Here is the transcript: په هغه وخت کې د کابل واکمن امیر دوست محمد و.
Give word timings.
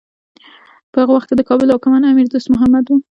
په 0.91 0.97
هغه 1.01 1.13
وخت 1.13 1.27
کې 1.29 1.35
د 1.37 1.41
کابل 1.49 1.67
واکمن 1.69 2.03
امیر 2.05 2.27
دوست 2.29 2.47
محمد 2.53 2.85
و. 2.87 2.93